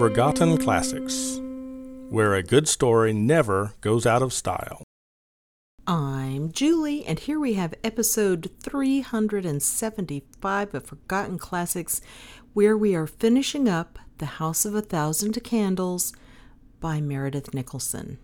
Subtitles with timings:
[0.00, 1.38] Forgotten Classics,
[2.08, 4.82] where a good story never goes out of style.
[5.86, 12.00] I'm Julie, and here we have episode 375 of Forgotten Classics,
[12.54, 16.14] where we are finishing up The House of a Thousand Candles
[16.80, 18.16] by Meredith Nicholson.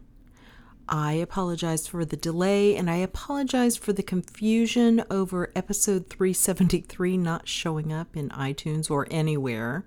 [0.89, 7.47] I apologize for the delay and I apologize for the confusion over episode 373 not
[7.47, 9.85] showing up in iTunes or anywhere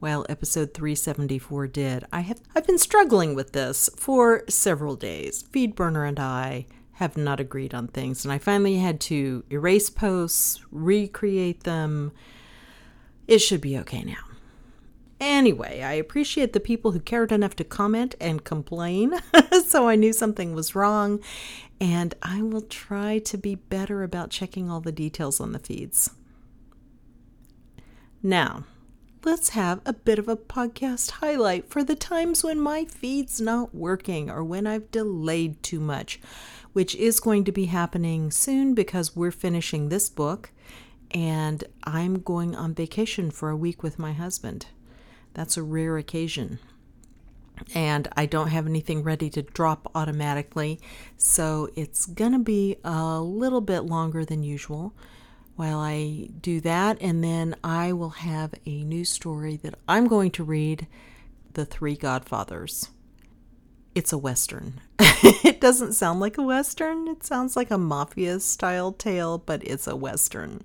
[0.00, 2.04] while episode 374 did.
[2.12, 5.42] I have I've been struggling with this for several days.
[5.42, 10.60] Feedburner and I have not agreed on things and I finally had to erase posts,
[10.70, 12.12] recreate them.
[13.26, 14.28] It should be okay now.
[15.20, 19.14] Anyway, I appreciate the people who cared enough to comment and complain,
[19.66, 21.18] so I knew something was wrong,
[21.80, 26.10] and I will try to be better about checking all the details on the feeds.
[28.22, 28.64] Now,
[29.24, 33.74] let's have a bit of a podcast highlight for the times when my feed's not
[33.74, 36.20] working or when I've delayed too much,
[36.72, 40.50] which is going to be happening soon because we're finishing this book
[41.10, 44.66] and I'm going on vacation for a week with my husband.
[45.34, 46.58] That's a rare occasion.
[47.74, 50.78] And I don't have anything ready to drop automatically,
[51.16, 54.94] so it's to be a little bit longer than usual
[55.58, 56.98] while I do that.
[57.00, 60.86] And then I will have a new story that I'm going to read
[61.54, 62.90] The Three Godfathers.
[63.92, 64.80] It's a Western.
[65.00, 69.88] it doesn't sound like a Western, it sounds like a mafia style tale, but it's
[69.88, 70.62] a Western.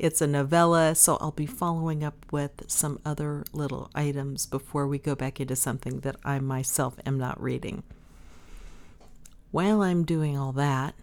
[0.00, 4.98] It's a novella, so I'll be following up with some other little items before we
[4.98, 7.84] go back into something that I myself am not reading.
[9.52, 10.96] While I'm doing all that,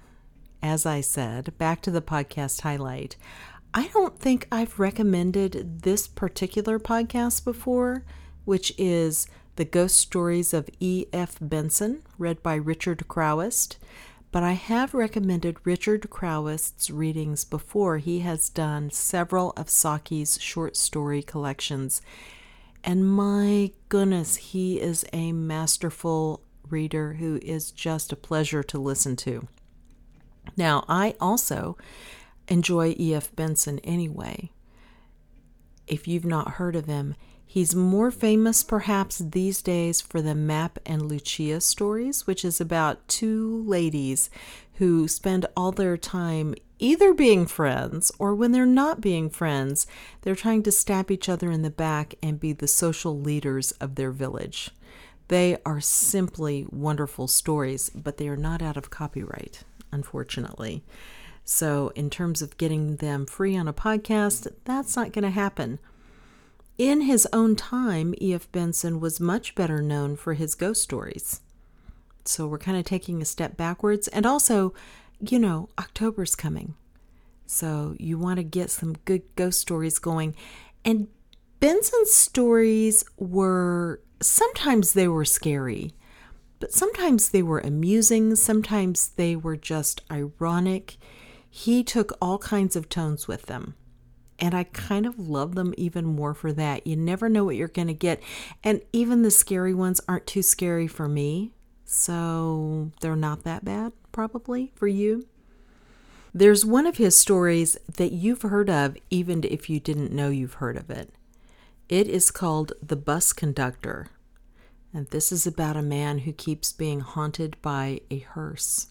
[0.62, 3.16] as I said, back to the podcast highlight.
[3.74, 8.04] I don't think I've recommended this particular podcast before,
[8.44, 11.38] which is The Ghost Stories of E.F.
[11.40, 13.78] Benson, read by Richard Crowest.
[14.32, 17.98] But I have recommended Richard Crowest's readings before.
[17.98, 22.02] He has done several of Saki's short story collections.
[22.84, 29.16] And my goodness, he is a masterful reader who is just a pleasure to listen
[29.18, 29.48] to.
[30.58, 31.78] Now, I also
[32.48, 33.36] enjoy E.F.
[33.36, 34.52] Benson anyway.
[35.88, 40.80] If you've not heard of him, he's more famous perhaps these days for the Mapp
[40.86, 44.30] and Lucia stories, which is about two ladies
[44.76, 49.86] who spend all their time either being friends or when they're not being friends,
[50.22, 53.96] they're trying to stab each other in the back and be the social leaders of
[53.96, 54.72] their village.
[55.28, 60.84] They are simply wonderful stories, but they are not out of copyright unfortunately.
[61.44, 65.80] So, in terms of getting them free on a podcast, that's not going to happen.
[66.78, 68.52] In his own time, E.F.
[68.52, 71.42] Benson was much better known for his ghost stories.
[72.26, 74.08] So, we're kind of taking a step backwards.
[74.08, 74.74] And also,
[75.20, 76.76] you know, October's coming.
[77.48, 80.36] So, you want to get some good ghost stories going.
[80.86, 81.08] And
[81.60, 85.94] Benson's stories were sometimes they were scary
[86.62, 90.96] but sometimes they were amusing, sometimes they were just ironic.
[91.50, 93.76] He took all kinds of tones with them.
[94.40, 96.88] And I kind of love them even more for that.
[96.88, 98.24] You never know what you're going to get.
[98.64, 101.52] And even the scary ones aren't too scary for me.
[101.84, 105.28] So they're not that bad, probably, for you.
[106.34, 110.56] There's one of his stories that you've heard of, even if you didn't know you've
[110.56, 111.14] heard of it.
[111.90, 114.08] It is called The Bus Conductor.
[114.94, 118.88] And this is about a man who keeps being haunted by a hearse.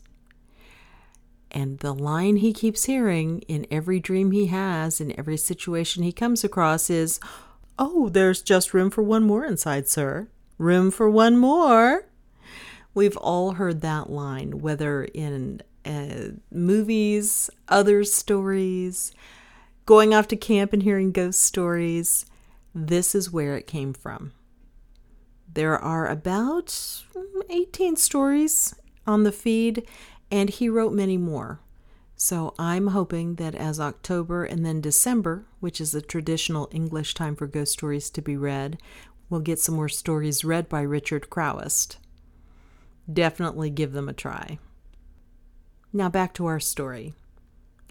[1.51, 6.13] And the line he keeps hearing in every dream he has, in every situation he
[6.13, 7.21] comes across, is,
[7.79, 10.29] Oh, there's just room for one more inside, sir.
[10.59, 12.07] Room for one more.
[12.95, 19.13] We've all heard that line, whether in uh, movies, other stories,
[19.87, 22.27] going off to camp and hearing ghost stories.
[22.75, 24.33] This is where it came from.
[25.53, 27.03] There are about
[27.49, 28.75] 18 stories
[29.07, 29.87] on the feed,
[30.31, 31.61] and he wrote many more.
[32.15, 37.35] So I'm hoping that as October and then December, which is the traditional English time
[37.35, 38.79] for ghost stories to be read,
[39.29, 41.99] we'll get some more stories read by Richard Crowest.
[43.13, 44.59] Definitely give them a try.
[45.93, 47.15] Now back to our story.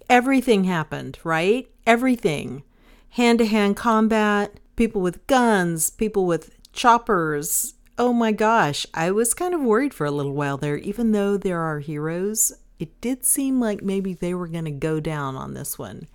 [0.10, 1.68] Everything happened, right?
[1.86, 2.64] Everything.
[3.10, 7.76] Hand to hand combat, people with guns, people with choppers.
[7.98, 10.78] Oh my gosh, I was kind of worried for a little while there.
[10.78, 15.00] Even though there are heroes, it did seem like maybe they were going to go
[15.00, 16.08] down on this one.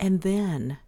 [0.00, 0.78] And then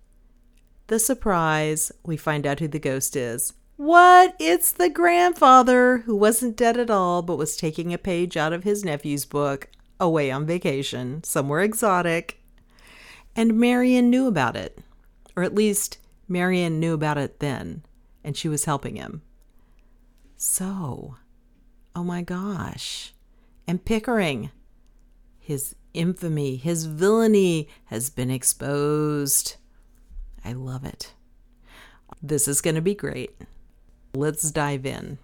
[0.89, 3.55] the surprise we find out who the ghost is.
[3.77, 4.35] What?
[4.39, 8.65] It's the grandfather who wasn't dead at all, but was taking a page out of
[8.65, 9.69] his nephew's book,
[9.99, 12.41] away on vacation, somewhere exotic.
[13.35, 14.79] And Marian knew about it.
[15.37, 15.99] Or at least,
[16.29, 17.83] Marian knew about it then,
[18.25, 19.23] and she was helping him.
[20.37, 21.17] So,
[21.95, 23.13] oh my gosh.
[23.69, 24.51] And Pickering,
[25.39, 29.57] his infamy, his villainy has been exposed.
[30.45, 31.15] I love it.
[32.23, 33.37] This is going to be great.
[34.15, 35.19] Let's dive in.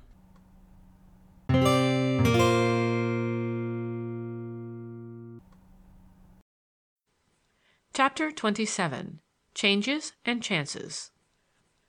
[7.92, 9.20] Chapter 27
[9.54, 11.10] Changes and Chances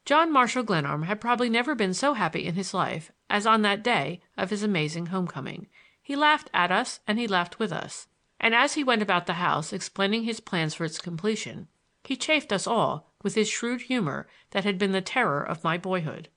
[0.06, 3.84] John Marshall Glenarm had probably never been so happy in his life as on that
[3.84, 5.68] day of his amazing homecoming.
[6.02, 8.08] He laughed at us and he laughed with us,
[8.40, 11.68] and as he went about the house explaining his plans for its completion,
[12.04, 15.78] he chaffed us all with his shrewd humor that had been the terror of my
[15.78, 16.30] boyhood.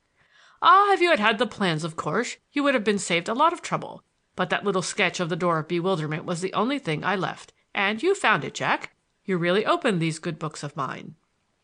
[0.61, 3.35] Ah, if you had had the plans, of course, you would have been saved a
[3.35, 4.03] lot of trouble.
[4.37, 7.53] But that little sketch of the door of bewilderment was the only thing I left,
[7.75, 8.95] and you found it, Jack.
[9.25, 11.15] You really opened these good books of mine.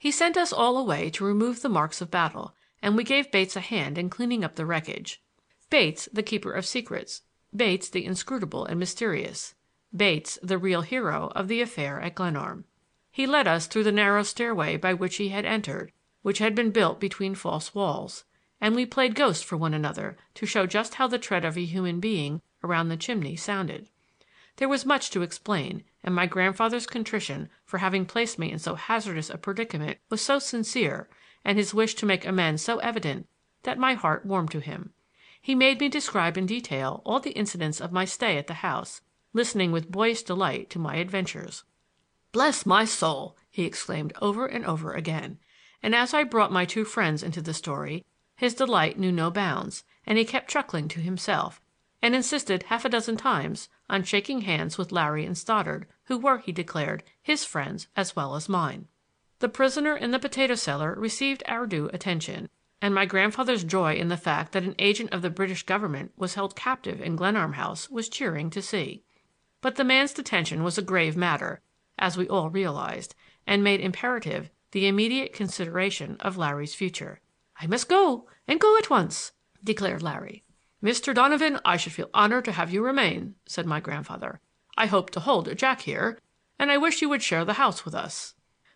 [0.02, 3.54] He sent us all away to remove the marks of battle, and we gave Bates
[3.54, 5.20] a hand in cleaning up the wreckage.
[5.68, 7.20] Bates, the keeper of secrets;
[7.54, 9.54] Bates, the inscrutable and mysterious;
[9.94, 12.64] Bates, the real hero of the affair at Glenarm.
[13.12, 15.92] He led us through the narrow stairway by which he had entered,
[16.22, 18.24] which had been built between false walls
[18.58, 21.64] and we played ghost for one another to show just how the tread of a
[21.66, 23.90] human being around the chimney sounded.
[24.56, 28.74] There was much to explain, and my grandfather's contrition for having placed me in so
[28.74, 31.10] hazardous a predicament was so sincere,
[31.44, 33.28] and his wish to make amends so evident,
[33.64, 34.94] that my heart warmed to him.
[35.42, 39.02] He made me describe in detail all the incidents of my stay at the house,
[39.34, 41.64] listening with boyish delight to my adventures.
[42.32, 45.38] "Bless my soul!" he exclaimed over and over again;
[45.82, 48.06] and as I brought my two friends into the story
[48.36, 51.60] his delight knew no bounds, and he kept chuckling to himself,
[52.00, 56.38] and insisted half a dozen times on shaking hands with Larry and Stoddard, who were,
[56.38, 58.88] he declared, his friends as well as mine.
[59.40, 62.48] The prisoner in the potato cellar received our due attention,
[62.80, 66.34] and my grandfather's joy in the fact that an agent of the British government was
[66.34, 69.02] held captive in Glenarm House was cheering to see.
[69.60, 71.60] But the man's detention was a grave matter,
[71.98, 73.14] as we all realized,
[73.46, 77.20] and made imperative the immediate consideration of Larry's future.
[77.60, 79.32] "I must go, and go at once,"
[79.62, 80.44] declared Larry.
[80.82, 81.14] "Mr.
[81.14, 84.40] Donovan, I should feel honored to have you remain," said my grandfather.
[84.78, 86.18] "I hope to hold a Jack here,
[86.58, 88.34] and I wish you would share the house with us."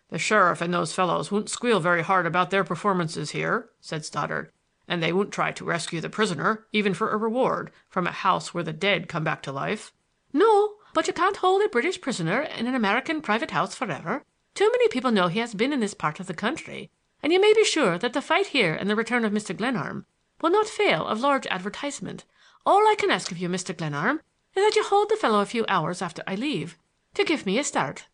[0.09, 4.51] "The sheriff and those fellows won't squeal very hard about their performances here," said Stoddard,
[4.87, 8.53] "and they won't try to rescue the prisoner, even for a reward, from a house
[8.53, 9.91] where the dead come back to life."
[10.31, 14.23] "No, but you can't hold a British prisoner in an American private house forever.
[14.53, 16.91] Too many people know he has been in this part of the country
[17.25, 19.57] and you may be sure that the fight here and the return of Mr.
[19.57, 20.05] Glenarm
[20.41, 22.25] will not fail of large advertisement.
[22.65, 23.75] All I can ask of you, Mr.
[23.75, 24.21] Glenarm,
[24.55, 26.77] is that you hold the fellow a few hours after I leave,
[27.13, 28.07] to give me a start."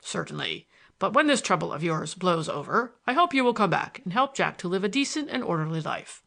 [0.00, 0.68] "Certainly.
[0.98, 4.12] But when this trouble of yours blows over, I hope you will come back and
[4.12, 6.22] help Jack to live a decent and orderly life."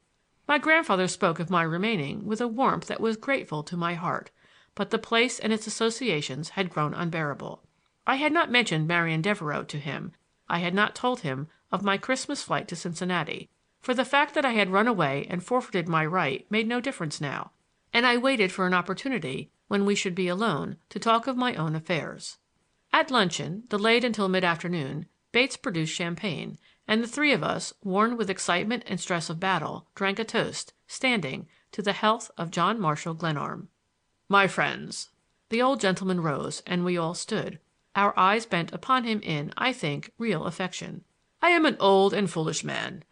[0.48, 4.32] My grandfather spoke of my remaining with a warmth that was grateful to my heart,
[4.76, 7.64] but the place and its associations had grown unbearable.
[8.06, 10.14] I had not mentioned Marian Devereux to him,
[10.48, 13.50] I had not told him of my Christmas flight to Cincinnati,
[13.86, 17.22] for the fact that I had run away and forfeited my right made no difference
[17.22, 17.52] now,
[17.94, 21.54] and I waited for an opportunity when we should be alone to talk of my
[21.54, 22.40] own affairs.
[22.92, 28.18] At luncheon, delayed until mid afternoon, Bates produced champagne, and the three of us, worn
[28.18, 32.80] with excitement and stress of battle, drank a toast, standing, to the health of John
[32.80, 33.70] Marshall Glenarm.
[34.28, 35.12] "My friends!"
[35.50, 37.60] The old gentleman rose, and we all stood,
[37.96, 41.04] our eyes bent upon him in, I think, real affection.
[41.40, 43.04] I am an old and foolish man.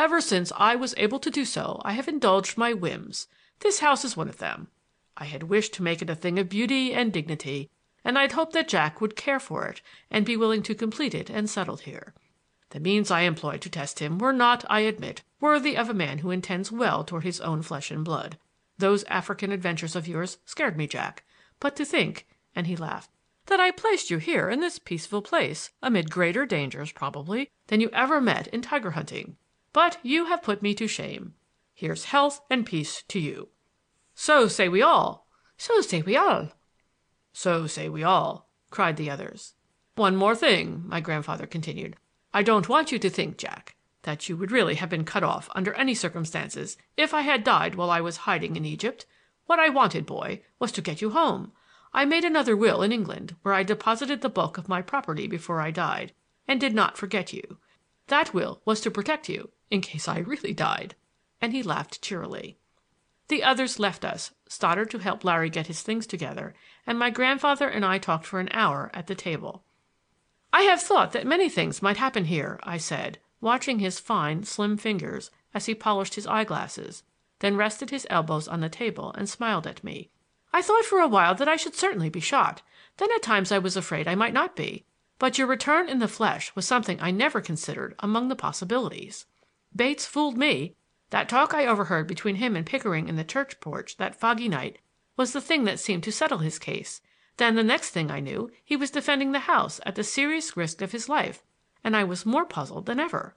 [0.00, 3.28] Ever since I was able to do so I have indulged my whims.
[3.58, 4.68] This house is one of them.
[5.14, 7.68] I had wished to make it a thing of beauty and dignity,
[8.02, 11.14] and I had hoped that Jack would care for it and be willing to complete
[11.14, 12.14] it and settle here.
[12.70, 16.20] The means I employed to test him were not, I admit, worthy of a man
[16.20, 18.38] who intends well toward his own flesh and blood.
[18.78, 21.24] Those African adventures of yours scared me, Jack.
[21.58, 22.26] But to think,"
[22.56, 23.10] and he laughed
[23.48, 27.90] that I placed you here in this peaceful place, amid greater dangers, probably, than you
[27.92, 29.36] ever met in tiger hunting.
[29.72, 31.34] But you have put me to shame.
[31.72, 33.50] Here's health and peace to you."
[34.16, 36.58] "So say we all!" "So say we all!"
[37.32, 39.54] "So say we all!" cried the others.
[39.94, 41.96] "One more thing," my grandfather continued.
[42.34, 45.48] "I don't want you to think, Jack, that you would really have been cut off
[45.54, 49.06] under any circumstances if I had died while I was hiding in Egypt.
[49.46, 51.52] What I wanted, boy, was to get you home.
[51.94, 55.60] I made another will in England, where I deposited the bulk of my property before
[55.60, 56.12] I died,
[56.48, 57.58] and did not forget you.
[58.08, 60.96] That will was to protect you in case I really died."
[61.40, 62.58] and he laughed cheerily.
[63.28, 67.68] The others left us, Stoddard to help Larry get his things together, and my grandfather
[67.68, 69.62] and I talked for an hour at the table.
[70.52, 74.76] "I have thought that many things might happen here," I said, watching his fine, slim
[74.76, 77.04] fingers as he polished his eyeglasses,
[77.38, 80.10] then rested his elbows on the table and smiled at me.
[80.52, 82.62] "I thought for a while that I should certainly be shot;
[82.96, 84.84] then at times I was afraid I might not be.
[85.20, 89.26] But your return in the flesh was something I never considered among the possibilities.
[89.74, 90.74] Bates fooled me.
[91.10, 94.78] That talk I overheard between him and Pickering in the church porch that foggy night
[95.16, 97.00] was the thing that seemed to settle his case.
[97.36, 100.82] Then the next thing I knew he was defending the house at the serious risk
[100.82, 101.42] of his life,
[101.82, 103.34] and I was more puzzled than ever.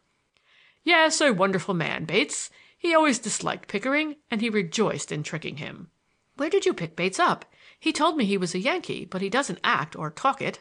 [0.83, 2.49] Yes, a wonderful man, Bates.
[2.77, 5.89] He always disliked Pickering, and he rejoiced in tricking him.
[6.35, 7.45] Where did you pick Bates up?
[7.79, 10.59] He told me he was a Yankee, but he doesn't act or talk it.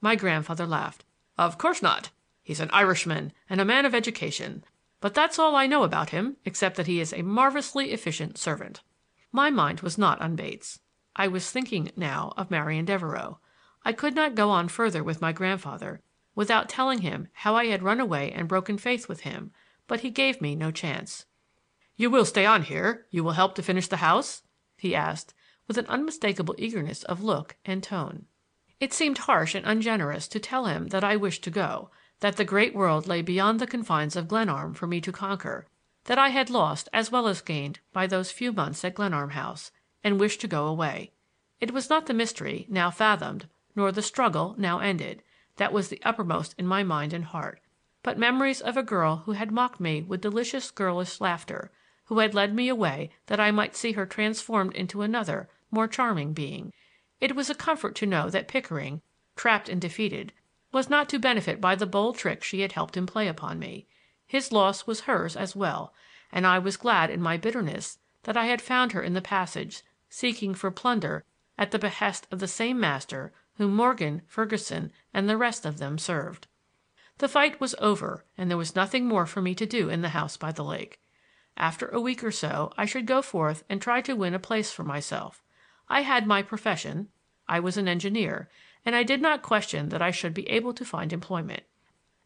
[0.00, 1.04] My grandfather laughed.
[1.36, 2.10] Of course not.
[2.42, 4.64] He's an Irishman and a man of education.
[5.02, 8.82] But that's all I know about him, except that he is a marvelously efficient servant.
[9.32, 10.78] My mind was not on Bates.
[11.16, 13.36] I was thinking now of Marian Devereux.
[13.84, 16.00] I could not go on further with my grandfather
[16.36, 19.50] without telling him how I had run away and broken faith with him,
[19.88, 21.26] but he gave me no chance.
[21.96, 23.06] "You will stay on here?
[23.10, 24.44] You will help to finish the house?"
[24.76, 25.34] he asked,
[25.66, 28.26] with an unmistakable eagerness of look and tone.
[28.78, 31.90] It seemed harsh and ungenerous to tell him that I wished to go,
[32.22, 35.66] that the great world lay beyond the confines of Glenarm for me to conquer,
[36.04, 39.72] that I had lost as well as gained by those few months at Glenarm House
[40.04, 41.10] and wished to go away.
[41.60, 45.24] It was not the mystery, now fathomed, nor the struggle, now ended,
[45.56, 47.60] that was the uppermost in my mind and heart,
[48.04, 51.72] but memories of a girl who had mocked me with delicious girlish laughter,
[52.04, 56.34] who had led me away that I might see her transformed into another, more charming
[56.34, 56.72] being.
[57.20, 59.02] It was a comfort to know that Pickering,
[59.34, 60.32] trapped and defeated,
[60.72, 63.86] was not to benefit by the bold trick she had helped him play upon me.
[64.26, 65.92] His loss was hers as well,
[66.32, 69.82] and I was glad in my bitterness that I had found her in the passage
[70.08, 71.24] seeking for plunder
[71.58, 75.98] at the behest of the same master whom Morgan, Ferguson and the rest of them
[75.98, 76.46] served.
[77.18, 80.08] The fight was over and there was nothing more for me to do in the
[80.10, 81.00] house by the lake.
[81.56, 84.72] After a week or so I should go forth and try to win a place
[84.72, 85.42] for myself.
[85.88, 87.08] I had my profession;
[87.46, 88.48] I was an engineer,
[88.84, 91.62] and I did not question that I should be able to find employment.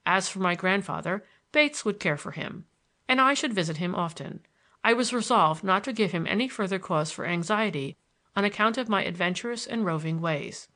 [0.07, 1.23] As for my grandfather,
[1.53, 2.65] Bates would care for him,
[3.07, 4.41] and I should visit him often.
[4.83, 7.99] I was resolved not to give him any further cause for anxiety
[8.35, 10.69] on account of my adventurous and roving ways.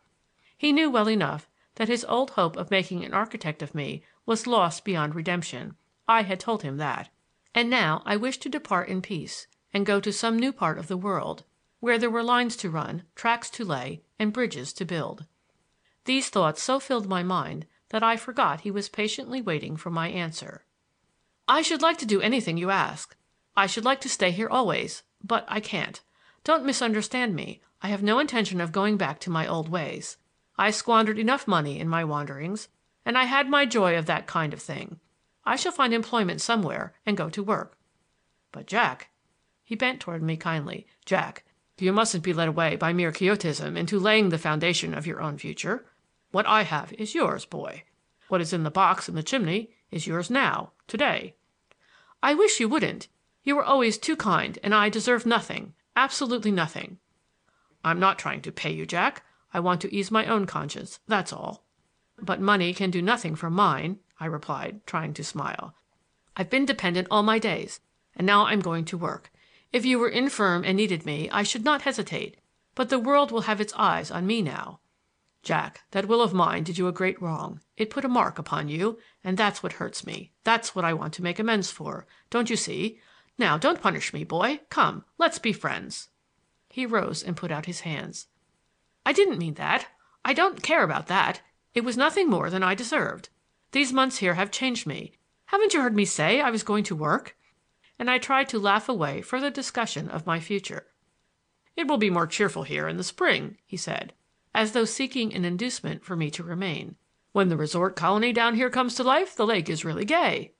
[0.54, 4.46] He knew well enough that his old hope of making an architect of me was
[4.46, 7.08] lost beyond redemption; I had told him that;
[7.54, 10.88] and now I wished to depart in peace and go to some new part of
[10.88, 11.44] the world,
[11.78, 15.24] where there were lines to run, tracks to lay, and bridges to build.
[16.04, 20.08] These thoughts so filled my mind that I forgot he was patiently waiting for my
[20.08, 20.64] answer.
[21.46, 23.16] "I should like to do anything you ask.
[23.56, 26.00] I should like to stay here always, but I can't.
[26.42, 30.16] Don't misunderstand me; I have no intention of going back to my old ways.
[30.56, 32.68] I squandered enough money in my wanderings,
[33.04, 35.00] and I had my joy of that kind of thing.
[35.44, 37.76] I shall find employment somewhere and go to work.
[38.52, 39.10] But, Jack,"
[39.62, 41.44] he bent toward me kindly, "Jack,
[41.78, 45.38] you mustn't be led away by mere quixotism into laying the foundation of your own
[45.38, 45.86] future.
[46.30, 47.84] What I have is yours, boy.
[48.28, 51.34] What is in the box in the chimney is yours now, to day."
[52.22, 53.08] "I wish you wouldn't.
[53.42, 56.98] You were always too kind and I deserve nothing, absolutely nothing."
[57.82, 59.24] "I'm not trying to pay you, Jack.
[59.52, 61.64] I want to ease my own conscience, that's all."
[62.20, 65.74] "But money can do nothing for mine," I replied, trying to smile.
[66.36, 67.80] "I've been dependent all my days,
[68.14, 69.32] and now I'm going to work.
[69.72, 72.36] If you were infirm and needed me I should not hesitate,
[72.74, 74.79] but the world will have its eyes on me now.
[75.42, 77.62] Jack, that will of mine did you a great wrong.
[77.76, 81.14] It put a mark upon you, and that's what hurts me; that's what I want
[81.14, 82.06] to make amends for.
[82.28, 83.00] Don't you see?
[83.38, 84.60] Now don't punish me, boy.
[84.68, 86.10] Come, let's be friends."
[86.68, 88.26] He rose and put out his hands.
[89.06, 89.86] "I didn't mean that.
[90.26, 91.40] I don't care about that.
[91.72, 93.30] It was nothing more than I deserved.
[93.72, 95.14] These months here have changed me.
[95.46, 97.34] Haven't you heard me say I was going to work?"
[97.98, 100.88] And I tried to laugh away further discussion of my future.
[101.76, 104.12] "It will be more cheerful here in the spring," he said,
[104.54, 106.96] as though seeking an inducement for me to remain.
[107.32, 110.54] "When the resort colony down here comes to life the lake is really gay."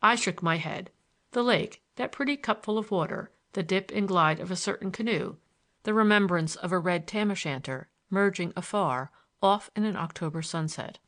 [0.00, 0.92] I shook my head.
[1.32, 5.36] The lake that pretty cupful of water, the dip and glide of a certain canoe,
[5.82, 9.10] the remembrance of a red tam o' shanter merging afar
[9.42, 10.98] off in an October sunset.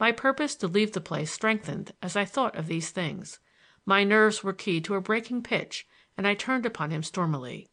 [0.00, 3.40] My purpose to leave the place strengthened as I thought of these things.
[3.84, 7.68] My nerves were keyed to a breaking pitch and I turned upon him stormily.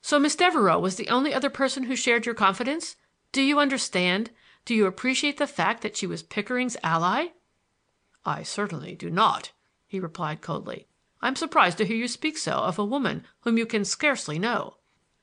[0.00, 2.96] "So Miss Devereux was the only other person who shared your confidence?
[3.36, 4.30] Do you understand,
[4.64, 7.32] do you appreciate the fact that she was Pickering's ally?"
[8.24, 9.52] "I certainly do not,"
[9.86, 10.86] he replied coldly.
[11.20, 14.78] I'm surprised to hear you speak so of a woman whom you can scarcely know."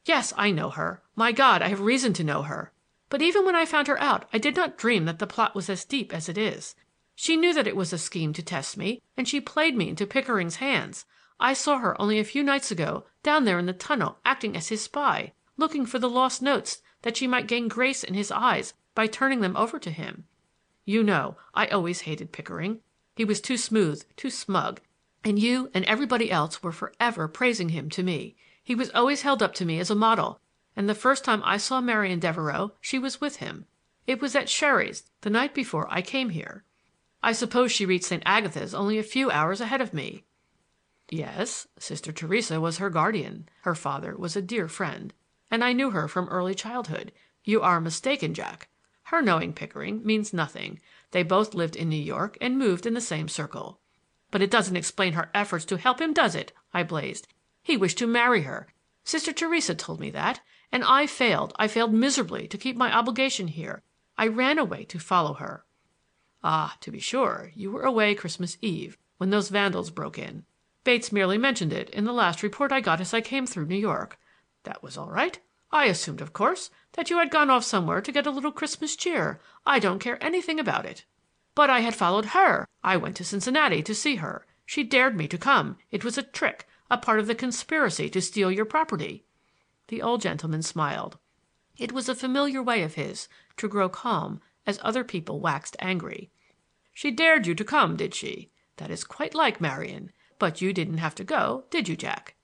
[0.06, 1.02] "Yes, I know her.
[1.16, 2.72] My God, I have reason to know her!
[3.10, 5.68] But even when I found her out I did not dream that the plot was
[5.68, 6.76] as deep as it is.
[7.16, 10.06] She knew that it was a scheme to test me, and she played me into
[10.06, 11.08] Pickering's hands.
[11.40, 14.68] I saw her only a few nights ago down there in the tunnel acting as
[14.68, 18.74] his spy, looking for the lost notes that she might gain grace in his eyes
[18.96, 20.26] by turning them over to him.
[20.84, 22.82] You know I always hated Pickering.
[23.16, 24.82] He was too smooth, too smug,
[25.24, 28.36] and you and everybody else were forever praising him to me.
[28.64, 30.42] He was always held up to me as a model,
[30.76, 33.66] and the first time I saw Marian Devereux she was with him.
[34.08, 36.64] It was at Sherry's the night before I came here.
[37.22, 38.24] I suppose she reached St.
[38.26, 40.26] Agatha's only a few hours ahead of me."
[41.10, 43.48] "Yes, Sister Theresa was her guardian.
[43.62, 45.14] Her father was a dear friend,
[45.54, 47.12] and I knew her from early childhood.
[47.44, 48.70] You are mistaken, Jack.
[49.04, 50.82] Her knowing Pickering means nothing.
[51.12, 53.80] They both lived in New York and moved in the same circle."
[54.32, 57.28] "But it doesn't explain her efforts to help him, does it?" I blazed.
[57.62, 58.74] "He wished to marry her.
[59.04, 60.42] Sister Theresa told me that.
[60.72, 63.84] And I failed, I failed miserably to keep my obligation here.
[64.18, 65.66] I ran away to follow her."
[66.44, 70.46] "Ah, to be sure, you were away Christmas Eve, when those vandals broke in.
[70.84, 73.76] Bates merely mentioned it in the last report I got as I came through New
[73.76, 74.18] York.
[74.64, 75.40] That was all right.
[75.72, 78.96] I assumed, of course, that you had gone off somewhere to get a little Christmas
[78.96, 79.42] cheer.
[79.66, 81.06] I don't care anything about it.
[81.56, 82.68] But I had followed her.
[82.84, 84.46] I went to Cincinnati to see her.
[84.66, 85.78] She dared me to come.
[85.92, 89.26] It was a trick, a part of the conspiracy to steal your property."
[89.88, 91.18] The old gentleman smiled.
[91.78, 93.28] It was a familiar way of his
[93.58, 96.32] to grow calm as other people waxed angry.
[96.94, 98.52] "She dared you to come, did she?
[98.78, 100.12] That is quite like Marian.
[100.40, 102.36] But you didn't have to go, did you, Jack?"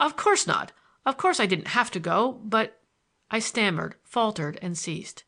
[0.00, 0.72] "Of course not.
[1.06, 2.80] Of course I didn't have to go, but
[3.30, 5.24] I stammered, faltered and ceased.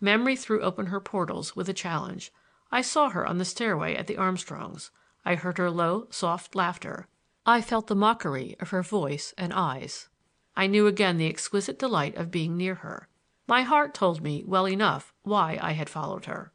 [0.00, 2.32] Memory threw open her portals with a challenge.
[2.72, 4.90] I saw her on the stairway at the Armstrongs'.
[5.24, 7.06] I heard her low, soft laughter.
[7.44, 10.08] I felt the mockery of her voice and eyes.
[10.56, 13.08] I knew again the exquisite delight of being near her.
[13.46, 16.52] My heart told me well enough why I had followed her.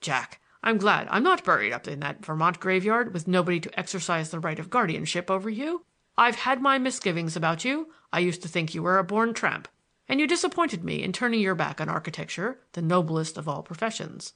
[0.00, 4.30] "Jack, I'm glad I'm not buried up in that Vermont graveyard with nobody to exercise
[4.30, 5.84] the right of guardianship over you.
[6.18, 7.88] I've had my misgivings about you.
[8.12, 9.68] I used to think you were a born tramp,
[10.08, 14.32] and you disappointed me in turning your back on architecture, the noblest of all professions.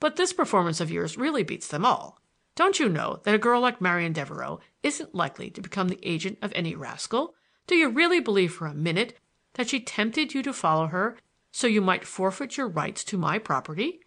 [0.00, 2.20] But this performance of yours really beats them all.
[2.54, 6.38] Don't you know that a girl like Marian Devereux isn't likely to become the agent
[6.40, 7.34] of any rascal?
[7.66, 9.18] Do you really believe for a minute
[9.54, 11.18] that she tempted you to follow her
[11.52, 14.00] so you might forfeit your rights to my property?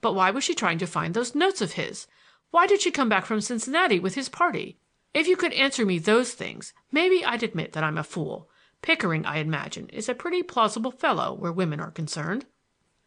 [0.00, 2.08] But why was she trying to find those notes of his?
[2.50, 4.78] Why did she come back from Cincinnati with his party?
[5.14, 8.48] If you could answer me those things, maybe I'd admit that I'm a fool.
[8.80, 12.46] Pickering, I imagine, is a pretty plausible fellow where women are concerned.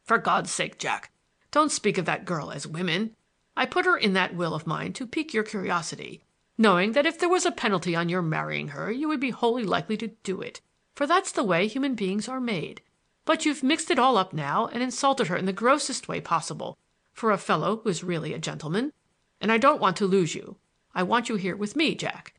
[0.04, 1.12] For God's sake, Jack,
[1.52, 3.16] don't speak of that girl as women.
[3.58, 6.24] I put her in that will of mine to pique your curiosity,
[6.58, 9.64] knowing that if there was a penalty on your marrying her you would be wholly
[9.64, 10.62] likely to do it,
[10.94, 12.82] for that's the way human beings are made.
[13.26, 16.78] But you've mixed it all up now and insulted her in the grossest way possible
[17.12, 18.94] for a fellow who is really a gentleman.
[19.42, 20.58] And I don't want to lose you.
[20.98, 22.36] I want you here with me, Jack.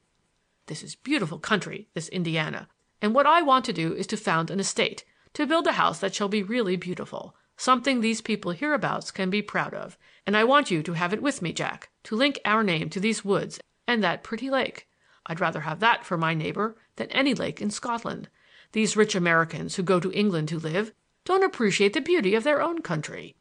[0.64, 2.68] This is beautiful country, this Indiana,
[3.02, 5.98] and what I want to do is to found an estate, to build a house
[5.98, 9.98] that shall be really beautiful, something these people hereabouts can be proud of.
[10.26, 13.00] And I want you to have it with me, Jack, to link our name to
[13.00, 14.88] these woods and that pretty lake.
[15.26, 18.30] I'd rather have that for my neighbor than any lake in Scotland.
[18.72, 20.94] These rich Americans who go to England to live
[21.26, 23.36] don't appreciate the beauty of their own country.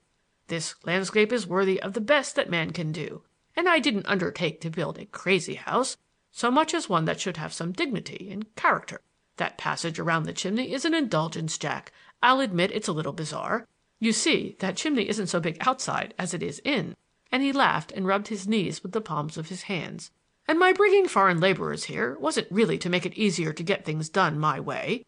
[0.47, 3.23] This landscape is worthy of the best that man can do
[3.55, 5.97] and I didn't undertake to build a crazy house
[6.31, 9.01] so much as one that should have some dignity and character.
[9.37, 11.91] That passage around the chimney is an indulgence, Jack.
[12.21, 13.67] I'll admit it's a little bizarre.
[13.99, 16.95] You see, that chimney isn't so big outside as it is in."
[17.31, 20.11] And he laughed and rubbed his knees with the palms of his hands.
[20.47, 24.09] "And my bringing foreign laborers here wasn't really to make it easier to get things
[24.09, 25.05] done my way.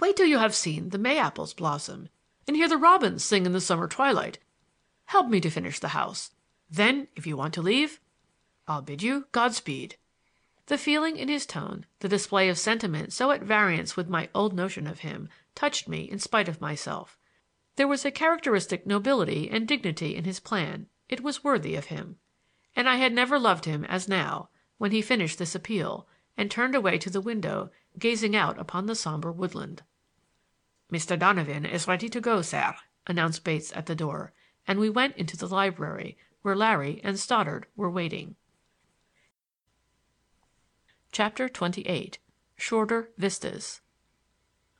[0.00, 2.08] Wait till you have seen the May apples blossom
[2.46, 4.38] and hear the robins sing in the summer twilight.
[5.06, 6.30] Help me to finish the house.
[6.70, 7.98] Then, if you want to leave,
[8.66, 9.96] I'll bid you Godspeed."
[10.66, 14.52] The feeling in his tone, the display of sentiment so at variance with my old
[14.52, 17.16] notion of him, touched me in spite of myself.
[17.76, 22.18] There was a characteristic nobility and dignity in his plan; it was worthy of him.
[22.76, 26.74] And I had never loved him as now, when he finished this appeal, and turned
[26.74, 29.84] away to the window, gazing out upon the somber woodland.
[30.92, 31.18] "Mr.
[31.18, 32.76] Donovan is ready to go, sir,"
[33.06, 34.34] announced Bates at the door,
[34.66, 38.36] and we went into the library where Larry and Stoddard were waiting.
[41.10, 42.18] Chapter 28
[42.56, 43.80] Shorter Vistas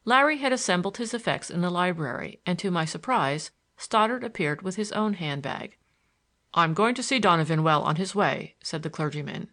[0.05, 4.77] Larry had assembled his effects in the library, and to my surprise Stoddard appeared with
[4.77, 5.77] his own hand bag.
[6.55, 9.51] "I'm going to see Donovan well on his way," said the clergyman.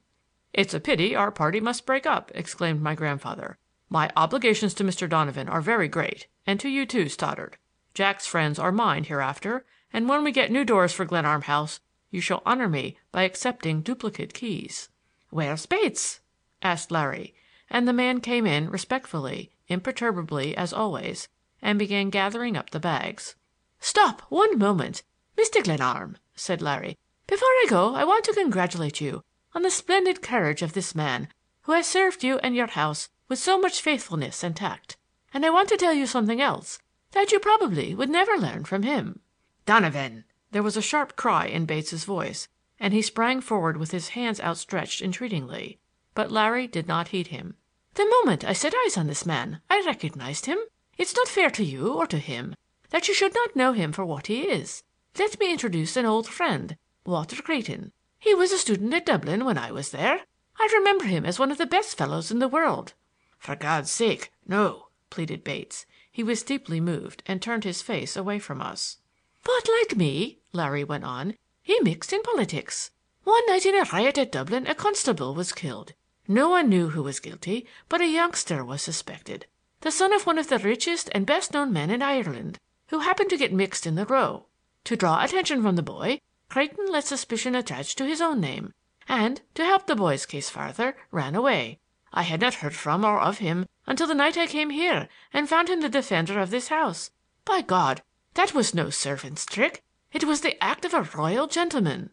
[0.53, 3.57] It's a pity our party must break up, exclaimed my grandfather.
[3.89, 5.07] My obligations to Mr.
[5.09, 7.57] Donovan are very great, and to you too, Stoddard.
[7.93, 11.79] Jack's friends are mine hereafter, and when we get new doors for Glenarm House
[12.15, 14.87] you shall honor me by accepting duplicate keys.
[15.31, 16.21] "Where's Bates?"
[16.61, 17.35] asked Larry,
[17.69, 21.27] and the man came in respectfully, imperturbably as always,
[21.61, 23.35] and began gathering up the bags.
[23.81, 25.03] "Stop one moment,
[25.37, 25.61] Mr.
[25.61, 26.97] Glenarm," said Larry.
[27.27, 29.21] "Before I go I want to congratulate you
[29.53, 31.27] on the splendid courage of this man
[31.63, 34.95] who has served you and your house with so much faithfulness and tact.
[35.33, 36.79] And I want to tell you something else
[37.11, 39.19] that you probably would never learn from him."
[39.65, 40.23] "Donovan!"
[40.55, 42.47] There was a sharp cry in Bates' voice,
[42.79, 45.79] and he sprang forward with his hands outstretched entreatingly.
[46.13, 47.57] But Larry did not heed him.
[47.95, 50.57] "The moment I set eyes on this man I recognized him.
[50.97, 52.55] It's not fair to you or to him
[52.91, 54.83] that you should not know him for what he is.
[55.19, 57.91] Let me introduce an old friend, Walter Creighton.
[58.17, 60.21] He was a student at Dublin when I was there.
[60.57, 62.93] I remember him as one of the best fellows in the world."
[63.37, 65.85] "For God's sake, no!" pleaded Bates.
[66.09, 68.99] He was deeply moved, and turned his face away from us.
[69.45, 72.89] "But like me," Larry went on, "he mixed in politics.
[73.25, 75.93] One night in a riot at Dublin a constable was killed.
[76.27, 79.45] No one knew who was guilty, but a youngster was suspected,
[79.81, 83.29] the son of one of the richest and best known men in Ireland, who happened
[83.29, 84.47] to get mixed in the row.
[84.85, 88.73] To draw attention from the boy, Creighton let suspicion attach to his own name,
[89.07, 91.77] and, to help the boy's case farther, ran away.
[92.11, 95.47] I had not heard from or of him until the night I came here and
[95.47, 97.11] found him the defender of this house.
[97.45, 98.01] By God!
[98.35, 99.81] That was no servant's trick.
[100.11, 102.11] It was the act of a royal gentleman."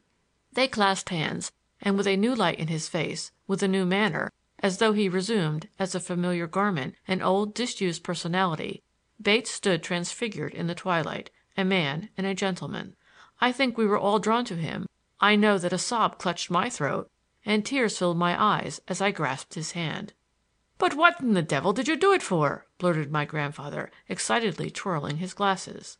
[0.53, 4.31] They clasped hands, and with a new light in his face, with a new manner,
[4.61, 8.83] as though he resumed, as a familiar garment, an old disused personality,
[9.21, 12.95] Bates stood transfigured in the twilight, a man and a gentleman.
[13.41, 14.87] I think we were all drawn to him.
[15.21, 17.11] I know that a sob clutched my throat
[17.45, 20.13] and tears filled my eyes as I grasped his hand.
[20.79, 25.17] "But what in the devil did you do it for?" blurted my grandfather, excitedly twirling
[25.17, 25.99] his glasses.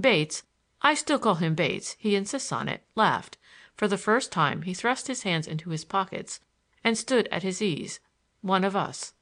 [0.00, 0.44] Bates
[0.82, 3.38] I still call him Bates; he insists on it laughed.
[3.74, 6.38] For the first time he thrust his hands into his pockets
[6.84, 7.98] and stood at his ease,
[8.40, 9.14] one of us.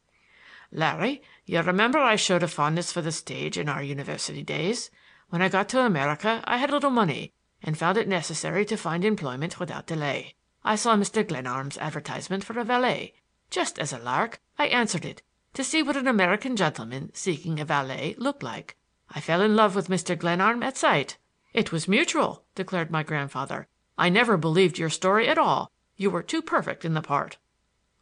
[0.71, 4.91] "Larry, you remember I showed a fondness for the stage in our university days.
[5.31, 8.77] When I got to America I had a little money, and found it necessary to
[8.77, 10.35] find employment without delay.
[10.65, 11.27] I saw Mr.
[11.27, 13.15] Glenarm's advertisement for a valet.
[13.49, 15.23] Just as a lark I answered it,
[15.55, 18.77] to see what an American gentleman seeking a valet looked like.
[19.15, 20.17] I fell in love with Mr.
[20.17, 21.19] Glenarm at sight."
[21.53, 23.67] "It was mutual," declared my grandfather.
[23.97, 25.73] "I never believed your story at all.
[25.97, 27.37] You were too perfect in the part."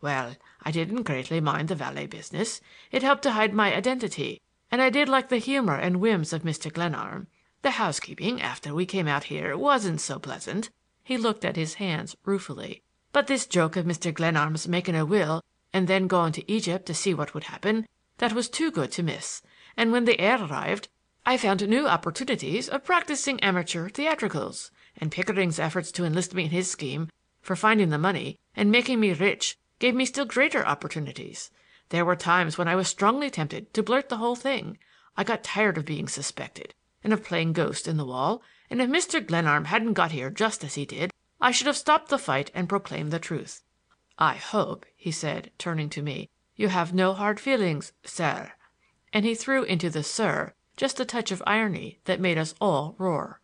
[0.02, 2.60] "Well, I didn't greatly mind the valet business.
[2.90, 6.42] It helped to hide my identity, and I did like the humor and whims of
[6.42, 6.70] Mr.
[6.70, 7.28] Glenarm.
[7.62, 10.70] The housekeeping, after we came out here, wasn't so pleasant."
[11.02, 12.82] He looked at his hands ruefully.
[13.12, 14.12] "But this joke of Mr.
[14.12, 15.42] Glenarm's making a will
[15.72, 17.86] and then going to Egypt to see what would happen,
[18.18, 19.40] that was too good to miss;
[19.78, 20.88] and when the heir arrived
[21.28, 26.50] I found new opportunities of practicing amateur theatricals, and Pickering's efforts to enlist me in
[26.50, 27.10] his scheme
[27.42, 31.50] for finding the money and making me rich gave me still greater opportunities.
[31.88, 34.78] There were times when I was strongly tempted to blurt the whole thing.
[35.16, 38.88] I got tired of being suspected, and of playing ghost in the wall, and if
[38.88, 39.26] Mr.
[39.26, 41.10] Glenarm hadn't got here just as he did,
[41.40, 43.62] I should have stopped the fight and proclaimed the truth.
[44.16, 48.52] I hope," he said, turning to me, "you have no hard feelings, sir,"
[49.12, 52.94] and he threw into the "sir" just a touch of irony that made us all
[52.98, 53.40] roar.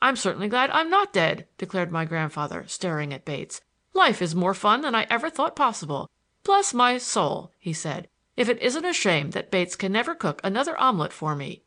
[0.00, 3.60] "I'm certainly glad I'm not dead," declared my grandfather, staring at Bates.
[3.92, 6.08] "Life is more fun than I ever thought possible.
[6.42, 10.40] Bless my soul," he said, "if it isn't a shame that Bates can never cook
[10.42, 11.62] another omelet for me!"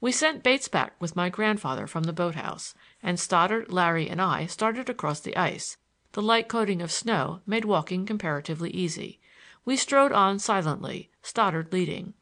[0.00, 4.22] We sent Bates back with my grandfather from the boat house, and Stoddard, Larry, and
[4.22, 5.76] I started across the ice.
[6.12, 9.18] The light coating of snow made walking comparatively easy.
[9.64, 12.14] We strode on silently, Stoddard leading.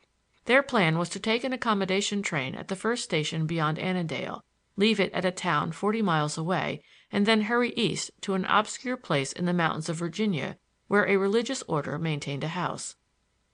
[0.47, 4.43] Their plan was to take an accommodation train at the first station beyond Annandale,
[4.77, 6.83] leave it at a town forty miles away,
[7.13, 10.57] and then hurry east to an obscure place in the mountains of Virginia
[10.89, 12.97] where a religious order maintained a house.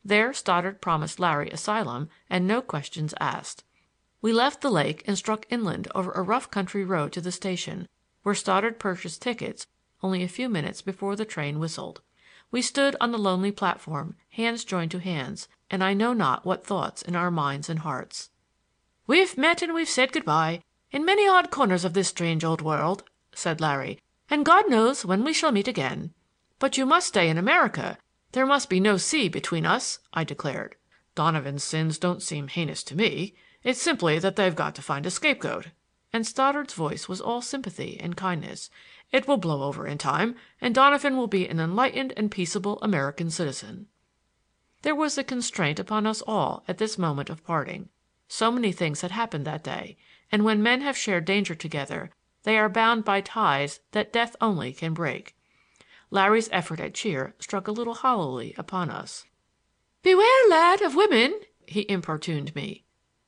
[0.05, 3.64] There Stoddard promised Larry asylum and no questions asked.
[4.20, 7.88] We left the lake and struck inland over a rough country road to the station,
[8.22, 9.66] where Stoddard purchased tickets
[10.02, 12.02] only a few minutes before the train whistled.
[12.50, 16.66] We stood on the lonely platform, hands joined to hands, and I know not what
[16.66, 18.28] thoughts in our minds and hearts.
[19.06, 22.61] "We've met and we've said good by in many odd corners of this strange old
[22.61, 23.04] world,"
[23.35, 26.12] said Larry, "and God knows when we shall meet again."
[26.58, 27.96] "But you must stay in America.
[28.32, 30.76] There must be no sea between us," I declared.
[31.14, 33.35] "Donovan's sins don't seem heinous to me.
[33.64, 35.68] It's simply that they've got to find a scapegoat."
[36.12, 38.68] and Stoddard's voice was all sympathy and kindness.
[39.11, 43.30] "It will blow over in time, and Donovan will be an enlightened and peaceable American
[43.30, 43.88] citizen."
[44.82, 47.88] There was a constraint upon us all at this moment of parting.
[48.26, 49.96] So many things had happened that day,
[50.30, 52.10] and when men have shared danger together
[52.42, 55.36] they are bound by ties that death only can break.
[56.10, 59.24] Larry's effort at cheer struck a little hollowly upon us.
[60.02, 62.84] "Beware, lad, of women!" he importuned me.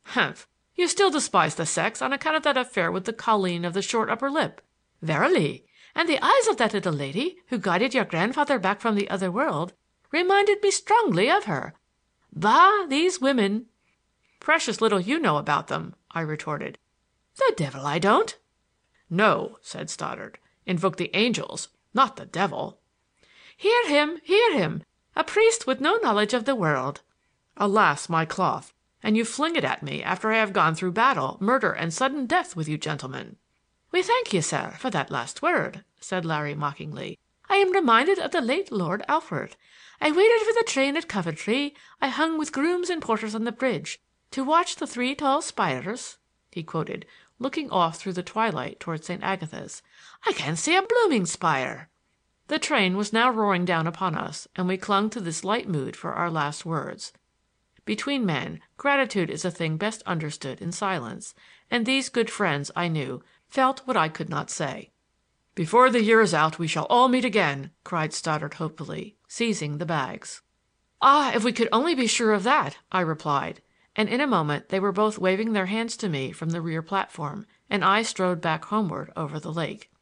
[0.07, 0.49] "Humph!
[0.75, 3.83] You still despise the sex on account of that affair with the colleen of the
[3.83, 4.61] short upper lip."
[5.01, 5.65] "Verily!
[5.95, 9.31] And the eyes of that little lady who guided your grandfather back from the other
[9.31, 9.73] world
[10.15, 11.75] reminded me strongly of her.
[12.33, 13.67] Bah, these women!"
[14.39, 16.79] "Precious little you know about them," I retorted.
[17.35, 18.39] "The devil I don't!"
[19.11, 20.39] "No," said Stoddard.
[20.67, 22.79] "Invoke the angels, not the devil."
[23.57, 24.21] "Hear him!
[24.23, 24.85] hear him!
[25.17, 27.01] A priest with no knowledge of the world!"
[27.57, 28.73] "Alas, my cloth!
[29.03, 32.27] And you fling it at me after I have gone through battle, murder and sudden
[32.27, 33.37] death with you gentlemen!"
[33.91, 37.19] "We thank you, sir, for that last word," said Larry mockingly.
[37.51, 39.57] "I am reminded of the late Lord Alfred.
[40.01, 43.53] I waited for the train at Coventry; I hung with grooms and porters on the
[43.53, 46.17] bridge, to watch the three tall spires,"
[46.51, 47.05] he quoted,
[47.39, 49.23] looking off through the twilight toward St.
[49.23, 49.83] Agatha's.
[50.25, 51.91] "I can't see a blooming spire!"
[52.49, 55.97] The train was now roaring down upon us, and we clung to this light mood
[55.97, 57.13] for our last words.
[57.85, 61.35] Between men, gratitude is a thing best understood in silence,
[61.71, 64.93] and these good friends, I knew, felt what I could not say.
[65.57, 69.87] "Before the year is out we shall all meet again!" cried Stoddard hopefully, seizing the
[69.87, 70.43] bags.
[71.01, 73.63] "Ah, if we could only be sure of that!" I replied,
[73.95, 76.83] and in a moment they were both waving their hands to me from the rear
[76.83, 79.93] platform, and I strode back homeward over the lake.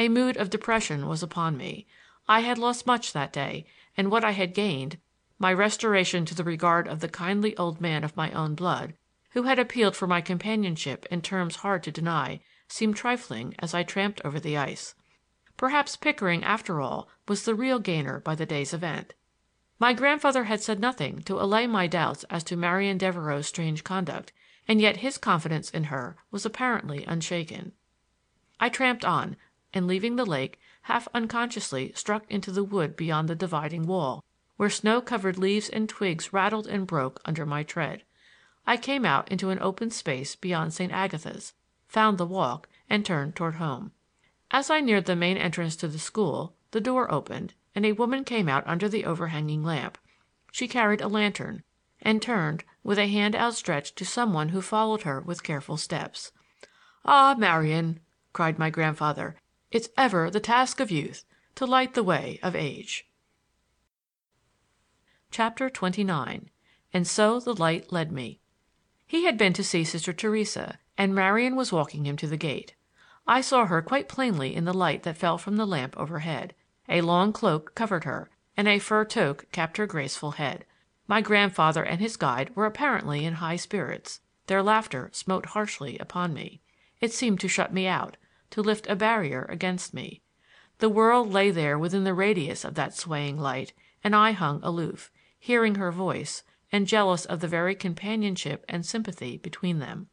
[0.00, 1.86] A mood of depression was upon me.
[2.26, 4.98] I had lost much that day, and what I had gained
[5.38, 8.94] my restoration to the regard of the kindly old man of my own blood,
[9.30, 13.82] who had appealed for my companionship in terms hard to deny, seemed trifling as I
[13.82, 14.94] tramped over the ice.
[15.56, 19.14] Perhaps Pickering, after all, was the real gainer by the day's event.
[19.80, 24.32] My grandfather had said nothing to allay my doubts as to Marian Devereux's strange conduct,
[24.66, 27.72] and yet his confidence in her was apparently unshaken.
[28.60, 29.36] I tramped on,
[29.72, 34.24] and leaving the lake, half unconsciously struck into the wood beyond the dividing wall,
[34.56, 38.02] where snow covered leaves and twigs rattled and broke under my tread.
[38.66, 40.92] I came out into an open space beyond St.
[40.92, 41.52] Agatha's,
[41.88, 43.92] found the walk, and turned toward home.
[44.50, 48.24] As I neared the main entrance to the school the door opened and a woman
[48.24, 49.98] came out under the overhanging lamp.
[50.52, 51.62] She carried a lantern,
[52.02, 56.32] and turned with a hand outstretched to some one who followed her with careful steps.
[57.04, 58.00] "Ah, Marian!"
[58.32, 59.36] cried my grandfather,
[59.70, 61.24] "it's ever the task of youth
[61.54, 63.08] to light the way of age."
[65.30, 66.48] Chapter XXIX
[66.92, 68.40] And so the light led me.
[69.06, 72.74] He had been to see Sister Theresa, and Marian was walking him to the gate.
[73.26, 76.54] I saw her quite plainly in the light that fell from the lamp overhead.
[76.88, 80.64] A long cloak covered her, and a fur toque capped her graceful head.
[81.06, 84.20] My grandfather and his guide were apparently in high spirits.
[84.48, 86.60] Their laughter smote harshly upon me.
[87.00, 88.16] It seemed to shut me out,
[88.50, 90.20] to lift a barrier against me.
[90.78, 95.12] The world lay there within the radius of that swaying light, and I hung aloof,
[95.38, 100.08] hearing her voice, and jealous of the very companionship and sympathy between them.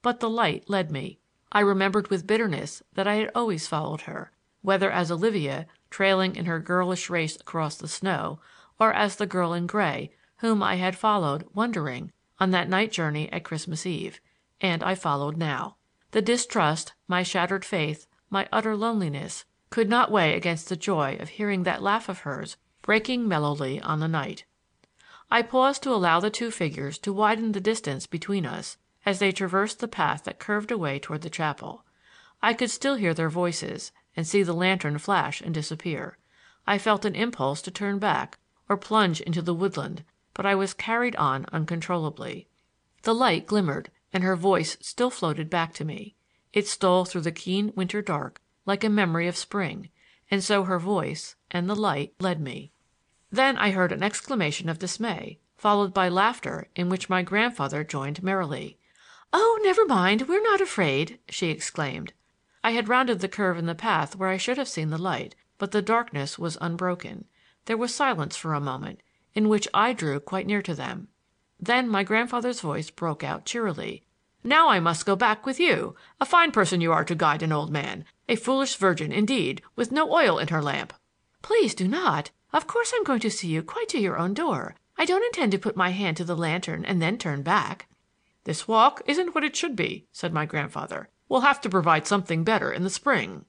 [0.00, 1.18] But the light led me.
[1.50, 4.30] I remembered with bitterness that I had always followed her,
[4.62, 8.38] whether as Olivia trailing in her girlish race across the snow,
[8.78, 13.28] or as the girl in gray whom I had followed, wondering, on that night journey
[13.32, 14.20] at Christmas Eve;
[14.60, 15.78] and I followed now.
[16.12, 21.30] The distrust, my shattered faith, my utter loneliness, could not weigh against the joy of
[21.30, 24.44] hearing that laugh of hers breaking mellowly on the night.
[25.28, 28.76] I paused to allow the two figures to widen the distance between us
[29.08, 31.82] as they traversed the path that curved away toward the chapel.
[32.42, 36.18] I could still hear their voices, and see the lantern flash and disappear.
[36.66, 38.36] I felt an impulse to turn back,
[38.68, 42.48] or plunge into the woodland, but I was carried on uncontrollably.
[43.04, 46.14] The light glimmered, and her voice still floated back to me.
[46.52, 49.88] It stole through the keen winter dark like a memory of spring,
[50.30, 52.72] and so her voice and the light led me.
[53.32, 58.22] Then I heard an exclamation of dismay, followed by laughter in which my grandfather joined
[58.22, 58.78] merrily.
[59.30, 62.14] "Oh, never mind, we're not afraid!" she exclaimed.
[62.64, 65.34] I had rounded the curve in the path where I should have seen the light,
[65.58, 67.26] but the darkness was unbroken.
[67.66, 69.02] There was silence for a moment,
[69.34, 71.08] in which I drew quite near to them.
[71.60, 74.06] Then my grandfather's voice broke out cheerily.
[74.42, 75.94] "Now I must go back with you.
[76.22, 78.06] A fine person you are to guide an old man!
[78.30, 80.94] A foolish virgin, indeed, with no oil in her lamp!"
[81.42, 82.30] "Please do not.
[82.52, 84.76] Of course I'm going to see you quite to your own door.
[84.96, 87.87] I don't intend to put my hand to the lantern and then turn back."
[88.48, 91.10] "This walk isn't what it should be," said my grandfather.
[91.28, 93.44] We'll have to provide something better in the spring."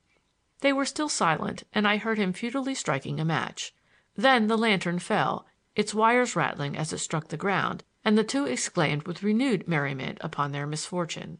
[0.60, 3.74] They were still silent, and I heard him futilely striking a match.
[4.18, 8.44] Then the lantern fell, its wires rattling as it struck the ground, and the two
[8.44, 11.38] exclaimed with renewed merriment upon their misfortune.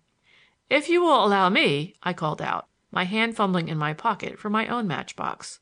[0.70, 4.50] "If you will allow me," I called out, my hand fumbling in my pocket for
[4.50, 5.60] my own match box.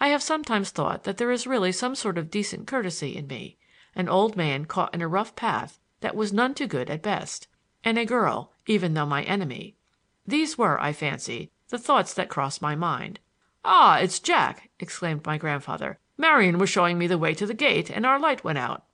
[0.00, 3.58] I have sometimes thought that there is really some sort of decent courtesy in me
[3.94, 7.48] an old man caught in a rough path that was none too good at best,
[7.82, 9.74] and a girl, even though my enemy.
[10.26, 13.18] These were, I fancy, the thoughts that crossed my mind.
[13.64, 15.98] "Ah, it's Jack!" exclaimed my grandfather.
[16.16, 18.84] "Marian was showing me the way to the gate and our light went out."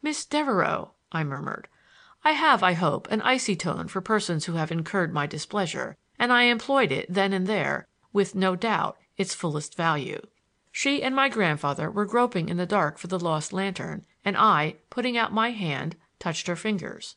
[0.00, 1.68] "Miss Devereux," I murmured.
[2.24, 6.32] I have, I hope, an icy tone for persons who have incurred my displeasure, and
[6.32, 10.20] I employed it then and there, with, no doubt, its fullest value.
[10.72, 14.76] She and my grandfather were groping in the dark for the lost lantern, and I,
[14.90, 17.16] putting out my hand, touched her fingers.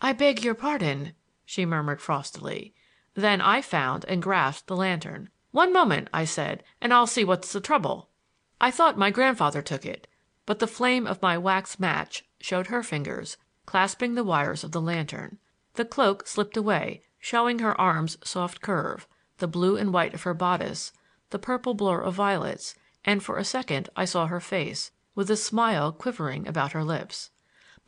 [0.00, 1.12] "I beg your pardon,"
[1.44, 2.72] she murmured frostily.
[3.12, 5.28] Then I found and grasped the lantern.
[5.50, 8.08] "One moment," I said, "and I'll see what's the trouble."
[8.60, 10.06] I thought my grandfather took it,
[10.46, 14.80] but the flame of my wax match showed her fingers, clasping the wires of the
[14.80, 15.38] lantern.
[15.74, 19.06] The cloak slipped away, showing her arm's soft curve,
[19.38, 20.92] the blue and white of her bodice,
[21.30, 25.36] the purple blur of violets, and for a second I saw her face, with a
[25.36, 27.30] smile quivering about her lips.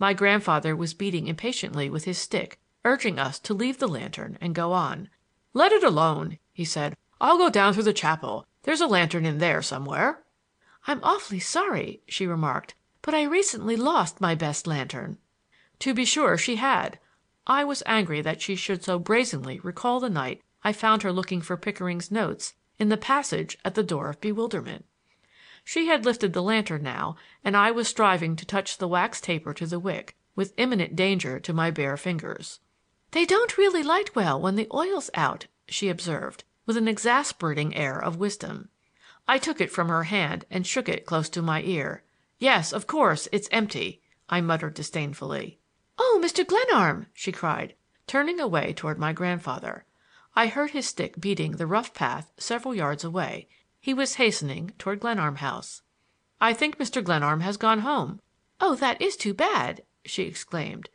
[0.00, 4.54] My grandfather was beating impatiently with his stick, urging us to leave the lantern and
[4.54, 5.10] go on.
[5.52, 6.96] "Let it alone," he said.
[7.20, 8.46] "I'll go down through the chapel.
[8.62, 10.24] There's a lantern in there somewhere."
[10.86, 15.18] "I'm awfully sorry," she remarked, "but I recently lost my best lantern."
[15.80, 16.98] To be sure she had.
[17.46, 21.42] I was angry that she should so brazenly recall the night I found her looking
[21.42, 24.86] for Pickering's notes in the passage at the Door of Bewilderment.
[25.62, 29.52] She had lifted the lantern now, and I was striving to touch the wax taper
[29.52, 32.60] to the wick, with imminent danger to my bare fingers.
[33.10, 37.98] "They don't really light well when the oil's out," she observed, with an exasperating air
[38.02, 38.70] of wisdom.
[39.28, 42.04] I took it from her hand and shook it close to my ear.
[42.38, 45.58] "Yes, of course, it's empty," I muttered disdainfully.
[45.98, 46.46] "Oh, Mr.
[46.46, 47.74] Glenarm!" she cried,
[48.06, 49.84] turning away toward my grandfather.
[50.34, 53.46] I heard his stick beating the rough path several yards away.
[53.82, 55.80] He was hastening toward Glenarm House.
[56.38, 57.02] "I think Mr.
[57.02, 58.20] Glenarm has gone home."
[58.60, 60.90] "Oh, that is too bad!" she exclaimed.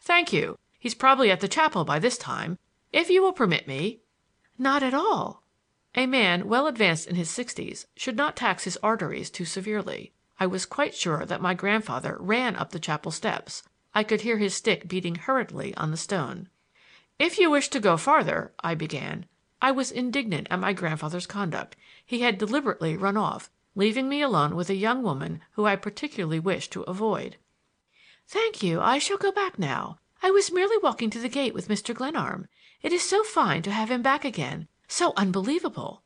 [0.00, 0.58] "Thank you.
[0.78, 2.58] He's probably at the chapel by this time.
[2.92, 4.00] If you will permit me—"
[4.58, 5.44] "Not at all."
[5.94, 10.12] A man well advanced in his sixties should not tax his arteries too severely.
[10.38, 13.62] I was quite sure that my grandfather ran up the chapel steps.
[13.94, 16.50] I could hear his stick beating hurriedly on the stone.
[17.18, 19.24] "If you wish to go farther," I began.
[19.62, 21.76] I was indignant at my grandfather's conduct.
[22.08, 26.38] He had deliberately run off, leaving me alone with a young woman whom I particularly
[26.38, 27.36] wished to avoid.
[28.28, 29.98] "Thank you, I shall go back now.
[30.22, 31.92] I was merely walking to the gate with Mr.
[31.92, 32.46] Glenarm.
[32.80, 36.04] It is so fine to have him back again so unbelievable!"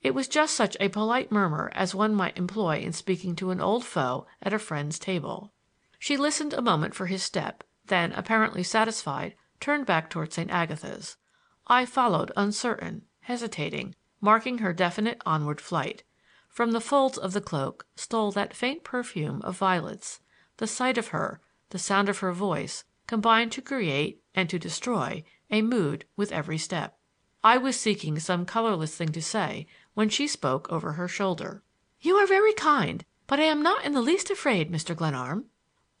[0.00, 3.60] It was just such a polite murmur as one might employ in speaking to an
[3.60, 5.52] old foe at a friend's table.
[5.98, 10.50] She listened a moment for his step, then, apparently satisfied, turned back toward St.
[10.50, 11.18] Agatha's.
[11.66, 16.02] I followed uncertain, hesitating, marking her definite onward flight.
[16.48, 20.20] From the folds of the cloak stole that faint perfume of violets.
[20.56, 25.24] The sight of her, the sound of her voice, combined to create and to destroy
[25.50, 26.96] a mood with every step.
[27.44, 31.62] I was seeking some colorless thing to say when she spoke over her shoulder.
[32.00, 34.96] "You are very kind, but I am not in the least afraid, Mr.
[34.96, 35.50] Glenarm."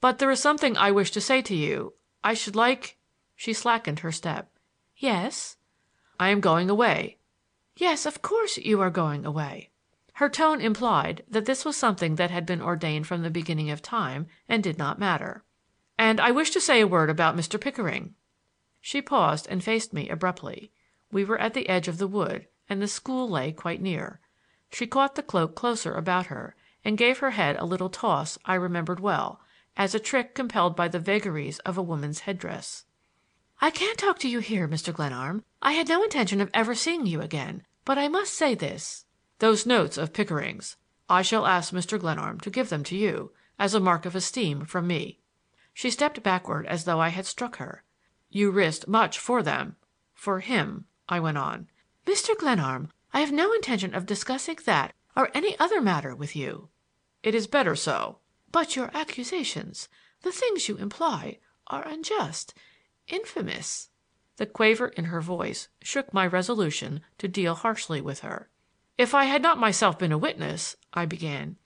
[0.00, 1.92] "But there is something I wish to say to you.
[2.22, 2.96] I should like—"
[3.36, 4.50] She slackened her step.
[4.96, 5.58] "Yes."
[6.18, 7.18] "I am going away."
[7.76, 9.70] "Yes, of course you are going away."
[10.14, 13.82] Her tone implied that this was something that had been ordained from the beginning of
[13.82, 15.42] time and did not matter.
[15.98, 17.60] "And I wish to say a word about Mr.
[17.60, 18.14] Pickering."
[18.80, 20.70] She paused and faced me abruptly.
[21.10, 24.20] We were at the edge of the wood, and the school lay quite near.
[24.70, 28.54] She caught the cloak closer about her, and gave her head a little toss I
[28.54, 29.40] remembered well,
[29.76, 32.84] as a trick compelled by the vagaries of a woman's head dress.
[33.60, 34.92] "I can't talk to you here, Mr.
[34.92, 35.44] Glenarm.
[35.62, 39.04] I had no intention of ever seeing you again, but I must say this:
[39.40, 40.76] Those notes of Pickering's.
[41.06, 42.00] I shall ask Mr.
[42.00, 45.20] Glenarm to give them to you, as a mark of esteem from me.
[45.74, 47.84] She stepped backward as though I had struck her.
[48.30, 49.76] "You risked much for them
[50.14, 51.68] for him," I went on.
[52.06, 52.34] "Mr.
[52.38, 56.70] Glenarm, I have no intention of discussing that or any other matter with you."
[57.22, 58.20] "It is better so."
[58.50, 59.90] "But your accusations
[60.22, 62.54] the things you imply are unjust,
[63.08, 63.90] infamous."
[64.36, 68.50] The quaver in her voice shook my resolution to deal harshly with her.
[68.98, 71.56] "If I had not myself been a witness," I began.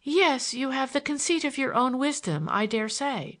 [0.00, 3.40] "Yes, you have the conceit of your own wisdom, I dare say."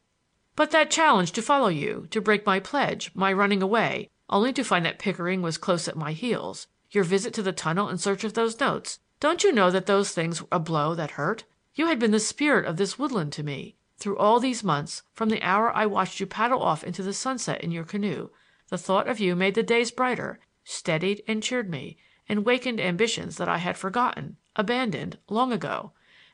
[0.56, 4.64] "But that challenge to follow you, to break my pledge, my running away only to
[4.64, 8.24] find that Pickering was close at my heels, your visit to the tunnel in search
[8.24, 8.98] of those notes.
[9.20, 11.44] Don't you know that those things were a blow that hurt?
[11.74, 15.28] You had been the spirit of this woodland to me through all these months from
[15.28, 18.30] the hour I watched you paddle off into the sunset in your canoe.
[18.70, 21.98] The thought of you made the days brighter, steadied and cheered me,
[22.28, 25.92] and wakened ambitions that I had forgotten, abandoned, long ago.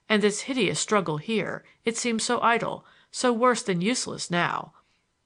[0.09, 4.75] And this hideous struggle here, it seems so idle, so worse than useless now.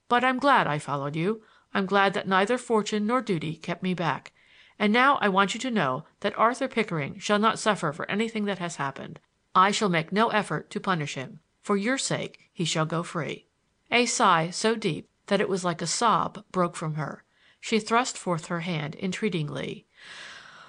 [0.08, 1.42] But I'm glad I followed you.
[1.74, 4.32] I'm glad that neither fortune nor duty kept me back.
[4.78, 8.44] And now I want you to know that Arthur Pickering shall not suffer for anything
[8.44, 9.18] that has happened.
[9.54, 11.40] I shall make no effort to punish him.
[11.60, 13.46] For your sake he shall go free."
[13.90, 17.24] A sigh so deep that it was like a sob broke from her.
[17.60, 19.86] She thrust forth her hand entreatingly.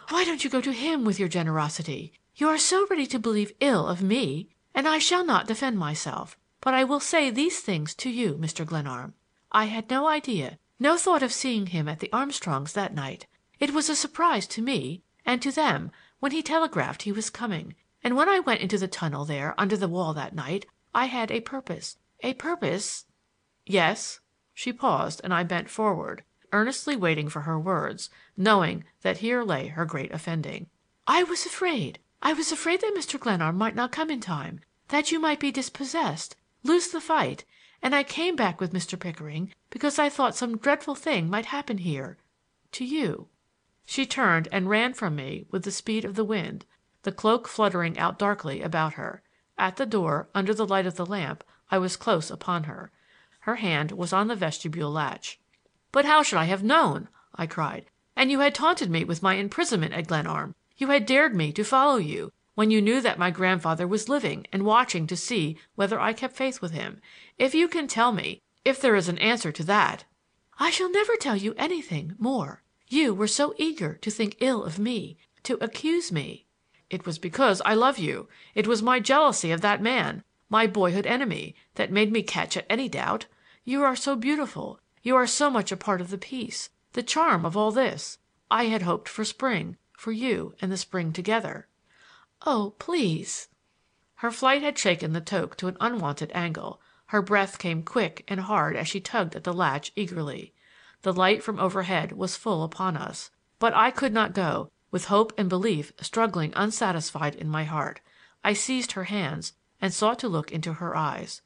[0.10, 2.14] "Why don't you go to him with your generosity?
[2.36, 6.38] You are so ready to believe ill of me, and I shall not defend myself.
[6.62, 8.66] But I will say these things to you, Mr.
[8.66, 9.16] Glenarm.
[9.52, 13.26] I had no idea, no thought of seeing him at the Armstrongs' that night.
[13.60, 17.76] It was a surprise to me and to them when he telegraphed he was coming,
[18.04, 21.32] and when I went into the tunnel there under the wall that night I had
[21.32, 23.06] a purpose a purpose
[23.66, 24.21] "Yes?"
[24.64, 29.70] She paused, and I bent forward, earnestly waiting for her words, knowing that here lay
[29.70, 30.70] her great offending.
[31.08, 33.20] "I was afraid I was afraid that Mr.
[33.20, 34.60] Glenarm might not come in time,
[34.90, 37.44] that you might be dispossessed, lose the fight,
[37.82, 39.00] and I came back with Mr.
[39.00, 42.20] Pickering because I thought some dreadful thing might happen here
[42.74, 43.30] to you.
[43.84, 46.68] She turned and ran from me with the speed of the wind,
[47.02, 49.24] the cloak fluttering out darkly about her.
[49.58, 52.92] At the door, under the light of the lamp, I was close upon her.
[53.46, 55.40] Her hand was on the vestibule latch.
[55.92, 57.88] "But how should I have known?" I cried.
[58.16, 60.54] "And you had taunted me with my imprisonment at Glenarm.
[60.78, 64.46] You had dared me to follow you, when you knew that my grandfather was living
[64.52, 67.02] and watching to see whether I kept faith with him.
[67.40, 70.04] If you can tell me if there is an answer to that
[70.60, 72.62] "I shall never tell you anything more.
[72.90, 76.46] You were so eager to think ill of me, to accuse me."
[76.92, 78.30] "It was because I love you.
[78.54, 82.66] It was my jealousy of that man, my boyhood enemy, that made me catch at
[82.70, 83.26] any doubt.
[83.64, 87.46] You are so beautiful, you are so much a part of the peace, the charm
[87.46, 88.18] of all this.
[88.50, 91.68] I had hoped for spring, for you and the spring together."
[92.44, 93.50] "Oh, please!"
[94.16, 96.82] Her flight had shaken the toque to an unwonted angle.
[97.14, 100.56] Her breath came quick and hard as she tugged at the latch eagerly.
[101.04, 103.30] The light from overhead was full upon us.
[103.60, 108.02] But I could not go, with hope and belief struggling unsatisfied in my heart.
[108.44, 111.44] I seized her hands and sought to look into her eyes.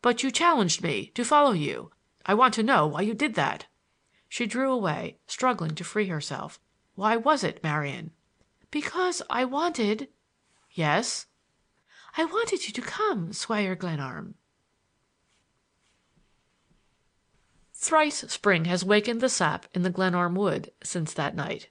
[0.00, 1.90] "But you challenged me to follow you.
[2.24, 3.66] I want to know why you did that."
[4.28, 6.60] She drew away, struggling to free herself.
[6.94, 8.12] "Why was it, Marian?"
[8.70, 10.08] "Because I wanted—"
[10.70, 11.26] "Yes?"
[12.16, 14.36] "I wanted you to come, Squire Glenarm."
[17.74, 21.70] Thrice spring has wakened the sap in the Glenarm wood since that night.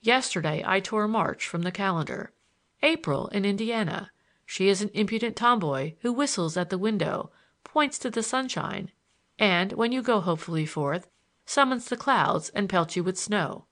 [0.00, 2.32] Yesterday I tore March from the calendar.
[2.80, 4.10] April in Indiana!
[4.46, 7.30] She is an impudent tomboy who whistles at the window,
[7.68, 8.90] points to the sunshine,
[9.38, 11.06] and, when you go hopefully forth,
[11.44, 13.66] summons the clouds and pelts you with snow.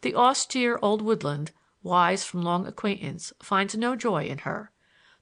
[0.00, 1.50] The austere old woodland,
[1.82, 4.72] wise from long acquaintance, finds no joy in her.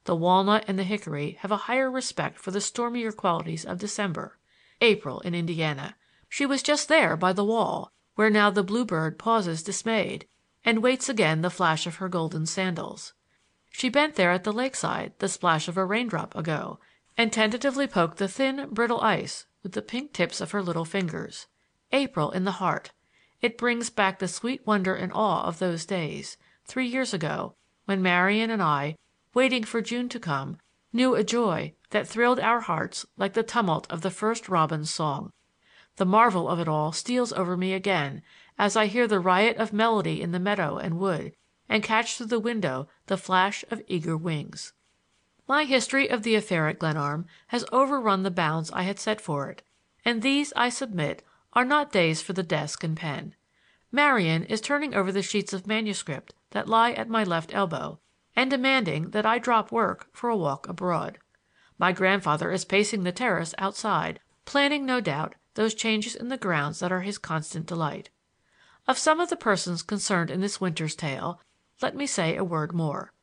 [0.05, 4.39] The walnut and the hickory have a higher respect for the stormier qualities of December.
[4.81, 5.97] April in Indiana!
[6.29, 10.26] She was just there by the wall, where now the bluebird pauses dismayed,
[10.64, 13.14] and waits again the flash of her golden sandals.
[13.70, 16.79] She bent there at the lakeside the splash of a raindrop ago,
[17.19, 21.49] and tentatively poked the thin, brittle ice with the pink tips of her little fingers.
[21.91, 22.93] April in the heart!
[23.41, 27.57] It brings back the sweet wonder and awe of those days, three years ago,
[27.87, 28.97] when Marian and I,
[29.35, 30.59] waiting for June to come,
[30.93, 35.33] knew a joy that thrilled our hearts like the tumult of the first robin's song.
[35.97, 38.23] The marvel of it all steals over me again
[38.59, 41.35] as I hear the riot of melody in the meadow and wood,
[41.69, 44.73] and catch through the window the flash of eager wings.
[45.49, 49.49] My history of the affair at Glenarm has overrun the bounds I had set for
[49.49, 49.62] it,
[50.05, 51.22] and these, I submit,
[51.55, 53.34] are not days for the desk and pen.
[53.90, 57.99] Marian is turning over the sheets of manuscript that lie at my left elbow,
[58.36, 61.18] and demanding that I drop work for a walk abroad.
[61.78, 66.80] My grandfather is pacing the terrace outside, planning, no doubt, those changes in the grounds
[66.80, 68.11] that are his constant delight.
[68.86, 71.40] Of some of the persons concerned in this winter's tale
[71.80, 73.14] let me say a word more.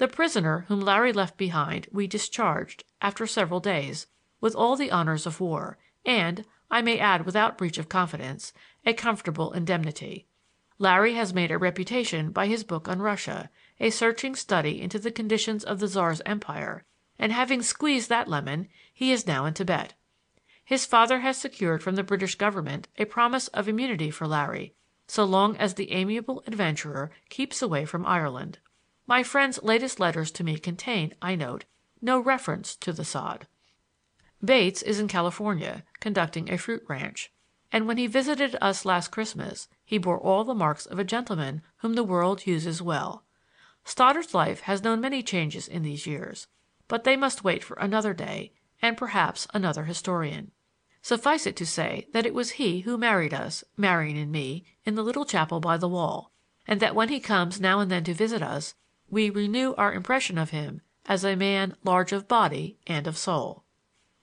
[0.00, 4.06] The prisoner whom Larry left behind we discharged, after several days,
[4.40, 5.76] with all the honors of war,
[6.06, 8.54] and, I may add without breach of confidence,
[8.86, 10.26] a comfortable indemnity.
[10.78, 15.10] Larry has made a reputation by his book on Russia, a searching study into the
[15.10, 16.86] conditions of the Czar's empire,
[17.18, 19.92] and having squeezed that lemon, he is now in Tibet.
[20.64, 24.72] His father has secured from the British government a promise of immunity for Larry
[25.06, 28.60] so long as the amiable adventurer keeps away from Ireland.
[29.10, 31.64] My friend's latest letters to me contain, I note,
[32.00, 33.48] no reference to the sod.
[34.40, 37.32] Bates is in California, conducting a fruit ranch,
[37.72, 41.60] and when he visited us last Christmas he bore all the marks of a gentleman
[41.78, 43.24] whom the world uses well.
[43.84, 46.46] Stoddard's life has known many changes in these years,
[46.86, 50.52] but they must wait for another day and perhaps another historian.
[51.02, 54.94] Suffice it to say that it was he who married us, Marian and me, in
[54.94, 56.30] the little chapel by the wall,
[56.64, 58.76] and that when he comes now and then to visit us
[59.10, 63.64] we renew our impression of him as a man large of body and of soul.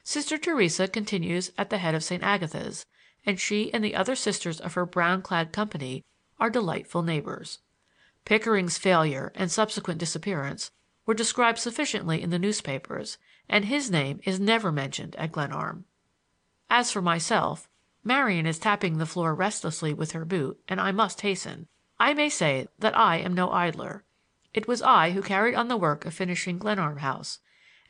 [0.04, 2.24] Sister Theresa continues at the head of St.
[2.24, 2.86] Agatha's,
[3.26, 6.06] and she and the other sisters of her brown clad company
[6.40, 7.60] are delightful neighbors.
[8.24, 10.72] Pickering's failure and subsequent disappearance
[11.06, 13.18] were described sufficiently in the newspapers,
[13.50, 15.86] and his name is never mentioned at Glenarm.
[16.70, 17.68] As for myself,
[18.04, 21.68] Marian is tapping the floor restlessly with her boot, and I must hasten.
[22.00, 24.06] I may say that I am no idler.
[24.58, 27.38] It was I who carried on the work of finishing Glenarm House,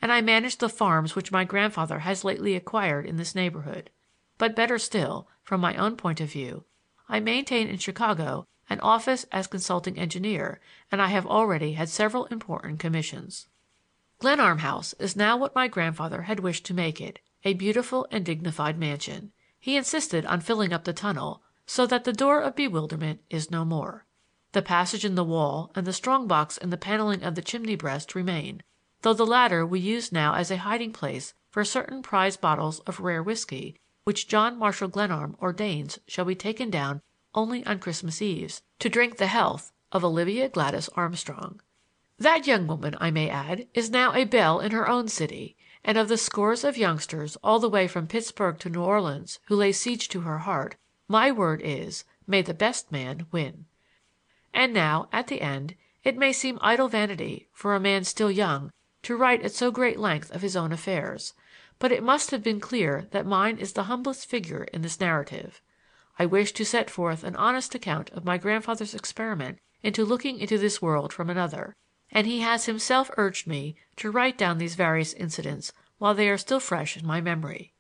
[0.01, 3.89] and I manage the farms which my grandfather has lately acquired in this neighborhood.
[4.38, 6.65] But better still, from my own point of view,
[7.07, 10.59] I maintain in Chicago an office as consulting engineer,
[10.91, 13.47] and I have already had several important commissions.
[14.20, 18.26] Glenarm House is now what my grandfather had wished to make it a beautiful and
[18.26, 19.32] dignified mansion.
[19.57, 23.63] He insisted on filling up the tunnel, so that the door of bewilderment is no
[23.63, 24.05] more.
[24.58, 27.76] The passage in the wall and the strong box in the paneling of the chimney
[27.76, 28.64] breast remain,
[29.03, 32.99] though the latter we use now as a hiding place for certain prize bottles of
[32.99, 37.03] rare whisky which John Marshall Glenarm ordains shall be taken down
[37.36, 41.62] only on Christmas Eves to drink the health of Olivia Gladys Armstrong.
[42.18, 45.99] That young woman, I may add, is now a belle in her own city and
[45.99, 49.72] of the scores of youngsters all the way from Pittsburgh to New Orleans who lay
[49.72, 50.78] siege to her heart,
[51.08, 53.66] my word is, may the best man win.
[54.58, 58.72] And now, at the end, it may seem idle vanity for a man still young
[59.03, 61.36] to write at so great length of his own affairs,
[61.78, 65.62] but it must have been clear that mine is the humblest figure in this narrative.
[66.18, 70.58] I wish to set forth an honest account of my grandfather's experiment into looking into
[70.58, 71.76] this world from another
[72.12, 76.38] and he has himself urged me to write down these various incidents while they are
[76.39, 77.76] still fresh in my memory.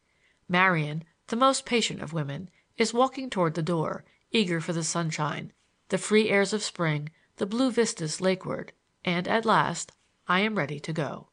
[0.47, 5.51] Marian, the most patient of women, is walking toward the door, eager for the sunshine,
[5.89, 8.71] the free airs of spring, the blue vistas lakeward,
[9.03, 9.91] and at last
[10.27, 11.29] I am ready to go.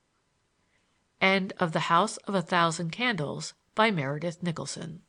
[1.21, 5.03] End of The House of a Thousand Candles by Meredith Nicholson